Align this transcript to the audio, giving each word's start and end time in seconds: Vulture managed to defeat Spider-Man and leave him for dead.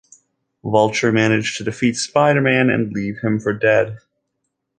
Vulture 0.63 1.11
managed 1.11 1.59
to 1.59 1.63
defeat 1.63 1.95
Spider-Man 1.95 2.71
and 2.71 2.91
leave 2.91 3.19
him 3.19 3.39
for 3.39 3.53
dead. 3.53 3.99